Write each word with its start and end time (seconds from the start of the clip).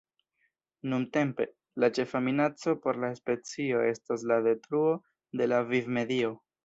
Nuntempe, 0.93 1.45
la 1.83 1.89
ĉefa 1.97 2.21
minaco 2.29 2.75
por 2.85 2.99
la 3.03 3.11
specio 3.19 3.85
estas 3.91 4.25
la 4.33 4.39
detruo 4.49 4.97
de 5.43 5.49
la 5.55 5.61
vivmedio. 5.69 6.35